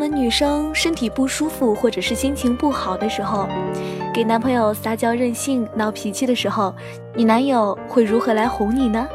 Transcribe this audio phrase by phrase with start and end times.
[0.00, 3.46] 们女生身体不舒服或者是心情不好的时候，
[4.14, 6.74] 给男朋友撒娇任性、闹脾气的时候，
[7.14, 9.06] 你男友会如何来哄你呢？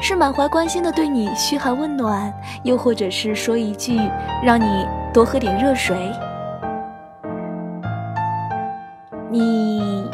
[0.00, 2.32] 是满怀关心的对你嘘寒问暖，
[2.62, 4.00] 又或者是说一句
[4.42, 6.10] 让你多喝点热水？
[9.28, 10.08] 你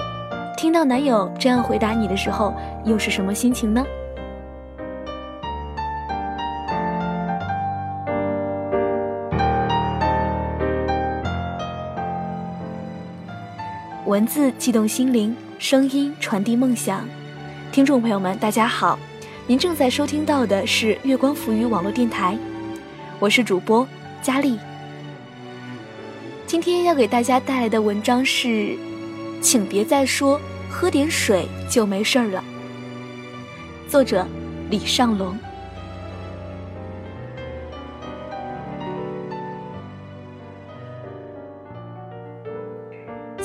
[0.56, 2.52] 听到男友这样回答你的时候，
[2.82, 3.86] 又是什么心情呢？
[14.16, 17.06] 文字悸动心灵，声音传递梦想。
[17.70, 18.98] 听众朋友们，大家好，
[19.47, 22.34] 您正在收听到的是月光浮语网络电台，
[23.19, 23.87] 我是主播
[24.23, 24.59] 佳丽。
[26.47, 28.75] 今天要给大家带来的文章是，
[29.42, 32.42] 请别再说喝点水就没事儿了。
[33.87, 34.27] 作者
[34.70, 35.39] 李尚龙。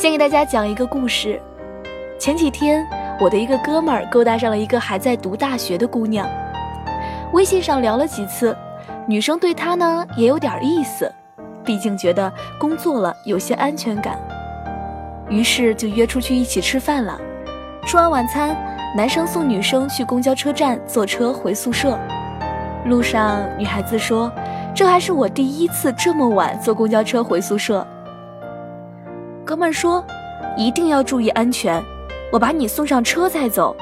[0.02, 1.40] 先给大家讲一个故事。
[2.18, 2.84] 前几天，
[3.20, 6.28] 我的一个哥们儿勾搭上了一个还在读大学的姑娘，
[7.34, 8.58] 微信上聊了几次，
[9.06, 11.14] 女生对他呢也有点意思，
[11.64, 14.18] 毕竟觉得工作了有些安全感，
[15.30, 17.22] 于是就约出去一起吃饭了。
[17.86, 18.58] 吃完晚餐，
[18.98, 21.96] 男生送女生去公交车站坐车回宿舍。
[22.86, 24.32] 路上，女孩子说
[24.74, 27.86] ：“这还是我第一次这么晚坐公交车回宿舍。”
[29.52, 30.02] 哥们说
[30.56, 31.84] ：“一定要注意安全，
[32.32, 33.76] 我把你送上车再走。”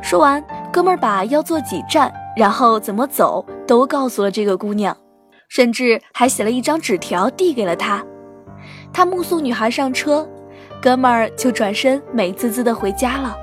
[0.00, 0.40] 说完，
[0.72, 4.96] 哥们把要坐几站，然后怎么走都告诉了这个姑娘，
[5.48, 8.04] 甚至还写了一张纸条递给了她。
[8.92, 10.24] 他目送女孩上车，
[10.80, 13.36] 哥们儿就转身美滋滋的回家了。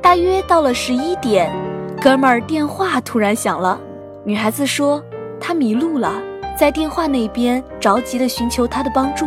[0.00, 1.52] 大约到了十一点，
[2.00, 3.78] 哥们儿电话突然响了，
[4.24, 5.04] 女孩子说
[5.38, 6.14] 她迷路了，
[6.58, 9.26] 在电话那边着急的寻求他的帮助。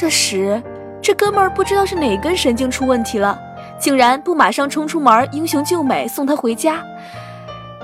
[0.00, 0.62] 这时，
[1.02, 3.38] 这哥们儿不知道是哪根神经出问题了，
[3.78, 6.82] 竟然不马上冲出门英雄救美送她回家，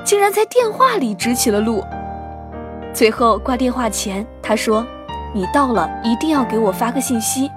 [0.02, 1.84] 竟然在电话里指起了路。
[2.94, 4.82] 最后挂电话前，他说
[5.34, 7.50] ：“你到了，一定要给我发个信息。”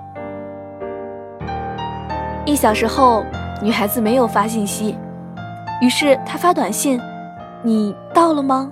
[2.43, 3.23] 一小时后，
[3.61, 4.97] 女孩子没有发信息，
[5.79, 6.99] 于是他发短信
[7.63, 8.69] ：“你到了吗？”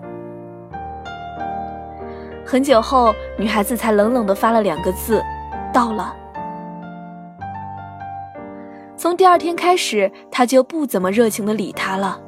[2.45, 5.23] 很久后，女孩子才冷冷地发了两个字。
[5.77, 6.11] 到了。
[8.95, 12.19] 从第二天开始，他就不怎么热情的理他了。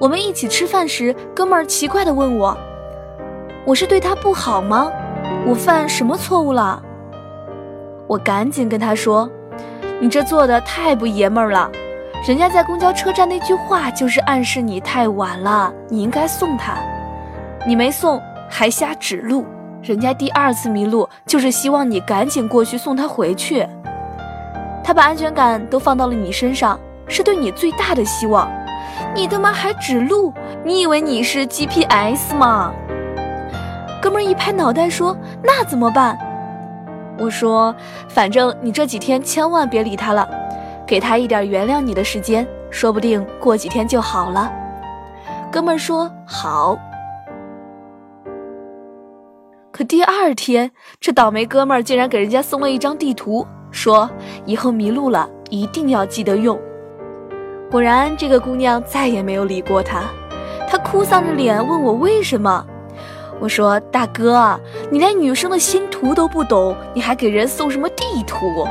[0.00, 2.56] 我们一起吃饭时，哥们儿奇怪的问我
[3.66, 4.90] ：“我是对他不好吗？
[5.46, 6.82] 我犯什么错误了？”
[8.08, 9.28] 我赶紧跟他说
[10.00, 11.70] ：“你这做的太不爷们儿了，
[12.26, 16.78] 人家在公交车站那句话就是暗示你太晚了，你应该送他，
[17.66, 19.44] 你没送，还瞎指路。”
[19.88, 23.66] 人家第二次迷路，就是希望你赶紧过去送他回去。
[24.84, 28.46] 他把安全感都放到了你身上，是对你最大的希望。
[29.14, 30.30] 你他妈还指路？
[30.62, 32.70] 你以为你是 GPS 吗？
[34.02, 36.18] 哥们儿一拍脑袋说：“那怎么办？”
[37.18, 37.74] 我说
[38.10, 40.28] ：“反正你这几天千万别理他了，
[40.86, 44.52] 给他一点原谅你的时间，说不定过几天就好了。”
[45.50, 46.78] 哥们儿说：“好。”
[49.78, 50.68] 可第二天，
[50.98, 54.10] 这倒霉哥们儿竟然给人家送了一张地图，说
[54.44, 56.58] 以后迷路了一定要记得用。
[57.70, 60.02] 果然，这个姑娘再也没有理过他。
[60.68, 62.66] 她哭丧着脸问我为什么。
[63.38, 64.58] 我说：“大哥，
[64.90, 68.66] 你连女生的心图都不懂，你还给人送什么地图？”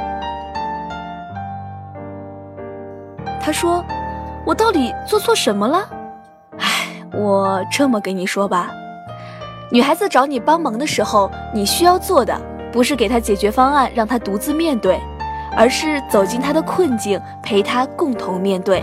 [3.39, 3.81] 他说
[4.45, 5.89] ：“我到底做错什么了？”
[6.59, 8.69] 哎，我这么跟你说吧。
[9.69, 12.39] 女孩子找你帮忙的时候，你需要做的
[12.71, 14.97] 不是给她解决方案，让她独自面对，
[15.57, 18.81] 而是走进她的困境，陪她共同面对。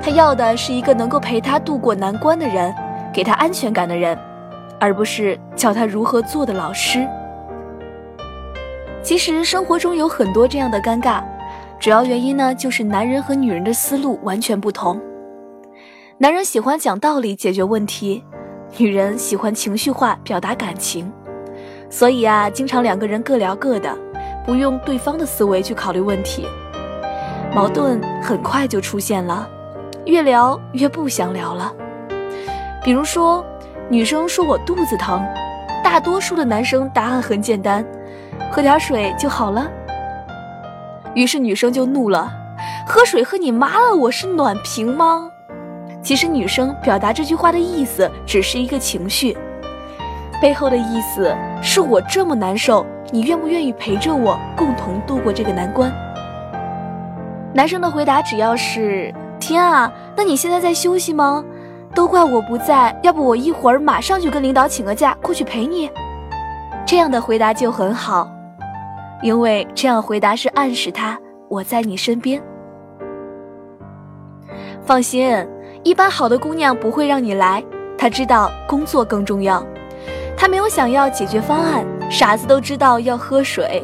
[0.00, 2.72] 她要的是一个能够陪她度过难关的人，
[3.12, 4.16] 给她安全感的人，
[4.78, 7.04] 而不是教她如何做的老师。
[9.02, 11.20] 其实生活中有很多这样的尴尬，
[11.80, 15.00] 主要原因呢，就是男人和女人的思路完全不同。
[16.18, 18.22] 男人喜欢讲道理解决问题。
[18.78, 21.12] 女人喜欢情绪化表达感情，
[21.90, 23.94] 所以啊，经常两个人各聊各的，
[24.46, 26.46] 不用对方的思维去考虑问题，
[27.54, 29.46] 矛盾很快就出现了，
[30.06, 31.72] 越聊越不想聊了。
[32.82, 33.44] 比如说，
[33.90, 35.22] 女生说我肚子疼，
[35.84, 37.84] 大多数的男生答案很简单，
[38.50, 39.68] 喝点水就好了。
[41.14, 42.32] 于是女生就怒了，
[42.86, 45.30] 喝水喝你妈了，我是暖瓶吗？
[46.02, 49.36] 其实女生表达这句话的意思只是一个情绪，
[50.40, 55.92] 背后的意思是我这么难受，你愿不愿意陪着我共同度过这个难关？
[57.52, 61.44] 男生的回答只要是天啊，那你现在在休息吗？
[61.94, 65.90] 都怪我不在，要不我一会儿马上就跟领导请个假过去陪你。
[66.86, 68.30] 这样的回答就很好，
[69.22, 71.18] 因为这样回答是暗示他
[71.48, 72.40] 我在你身边。
[74.82, 75.46] 放心，
[75.82, 77.62] 一般好的姑娘不会让你来，
[77.96, 79.64] 她知道工作更重要，
[80.36, 81.84] 她没有想要解决方案。
[82.10, 83.82] 傻子都知道要喝水，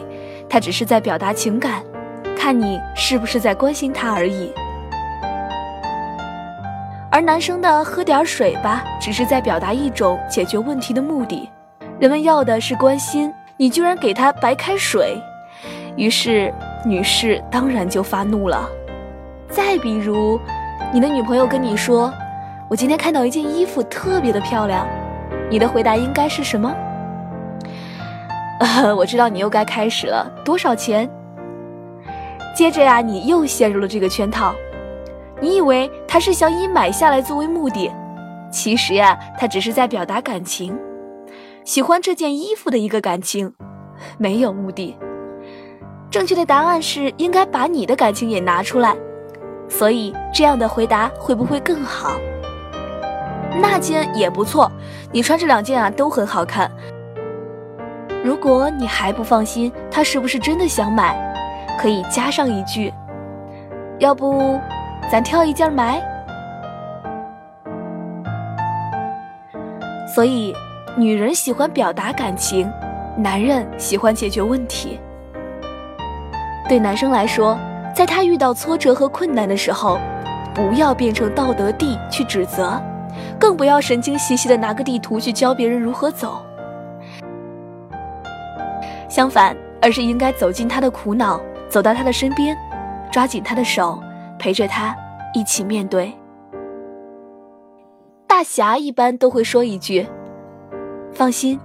[0.49, 1.83] 她只是在表达情感，
[2.37, 4.53] 看你是不是在关心她而已。
[7.11, 11.49] 而男生的喝点水吧，只是在表达一种解决问题的目的。
[11.99, 15.19] 人们要的是关心，你居然给他白开水，
[15.97, 16.53] 于是
[16.85, 18.69] 女士当然就发怒了。
[19.49, 20.39] 再比如。
[20.93, 22.13] 你的女朋友跟你说
[22.71, 24.87] ：“我今天看到一件衣服特别的漂亮。”
[25.51, 26.75] 你的回答应该是什么？
[28.97, 31.09] 我知道你又该开始了，多少钱？
[32.55, 34.55] 接着呀，你又陷入了这个圈套。
[35.41, 37.93] 你以为他是想以买下来作为目的，
[38.51, 40.77] 其实呀，他只是在表达感情，
[41.65, 43.53] 喜欢这件衣服的一个感情，
[44.19, 44.97] 没有目的。
[46.11, 48.97] 正确的答案是应该把你的感情也拿出来。
[49.69, 52.13] 所以这样的回答会不会更好？
[53.59, 54.71] 那件也不错，
[55.11, 56.71] 你穿这两件啊都很好看。
[58.23, 61.17] 如果你还不放心，他是不是真的想买，
[61.79, 62.93] 可以加上一句：
[63.99, 64.61] 要不
[65.11, 66.03] 咱挑一件买。
[70.15, 70.55] 所以，
[70.97, 72.71] 女人喜欢表达感情，
[73.17, 75.01] 男人喜欢解决问题。
[76.69, 77.59] 对男生来说。
[77.97, 79.99] 在他遇到挫折和困难的时候，
[80.55, 82.79] 不要变成道德帝去指责，
[83.41, 86.45] 更不要神经兮兮的拿个地图去教别人如何走。
[89.09, 91.41] 相反，而是应该走进他的苦恼，
[91.71, 92.55] 走到他的身边，
[93.11, 93.99] 抓紧他的手，
[94.39, 94.95] 陪着他
[95.33, 96.13] 一起面对。
[98.27, 100.07] 大侠一般都会说一句
[101.15, 101.59] ：“放心，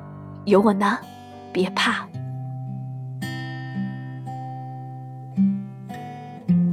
[0.45, 0.97] 有我呢，
[1.51, 2.07] 别怕。”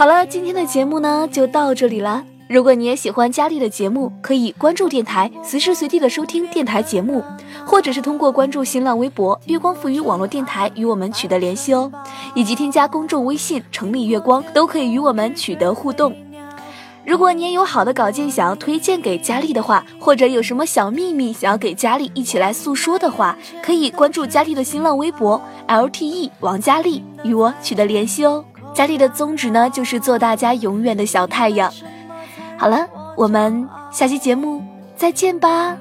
[0.00, 2.24] 好了，今天的节目呢就到这里了。
[2.48, 7.22] 如果你也喜欢佳丽的节目，可以关注电台，随时随地的收听电台节目，
[7.66, 11.92] 或者是通过关注新浪微博“月光赋予网络电台”与我们取得联系哦，
[12.34, 16.16] 以及添加公众微信“城里月光”都可以与我们取得互动。
[17.04, 25.38] 如果你也有好的稿件想要推荐给佳丽的话，或者有什么小秘密想要给佳丽一起来诉说的话，可以关注佳丽的新浪微博
[25.68, 28.42] “lte 王佳丽”与我取得联系哦。
[28.72, 31.72] 家里的宗旨呢，就是做大家永远的小太阳。
[32.56, 34.62] 好了，我们下期节目
[34.96, 35.76] 再见吧。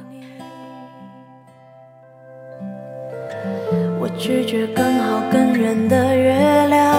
[4.01, 6.95] 我拒绝更好更圆的月亮，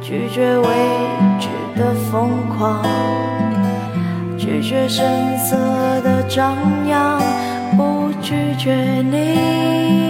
[0.00, 0.66] 拒绝未
[1.38, 1.48] 知
[1.78, 2.82] 的疯狂，
[4.38, 5.04] 拒绝声
[5.38, 5.56] 色
[6.02, 6.56] 的张
[6.88, 7.20] 扬，
[7.76, 8.72] 不拒绝
[9.02, 10.09] 你。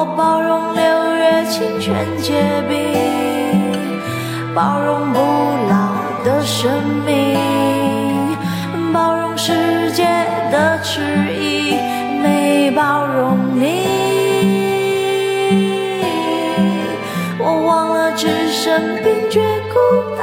[0.00, 0.82] 我包容六
[1.16, 2.78] 月清泉结冰，
[4.54, 5.18] 包容不
[5.68, 6.70] 老的生
[7.04, 7.36] 命，
[8.92, 10.04] 包容世界
[10.52, 11.00] 的迟
[11.34, 11.74] 疑，
[12.22, 13.88] 没包容你。
[17.40, 19.40] 我忘了置身冰绝
[19.74, 19.80] 孤
[20.16, 20.22] 岛，